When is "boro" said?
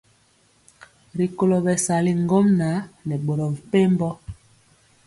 3.25-3.45